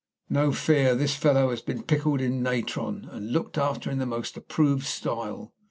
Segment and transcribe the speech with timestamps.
[0.31, 0.95] "No fear.
[0.95, 5.53] This fellow has been pickled in natron, and looked after in the most approved style.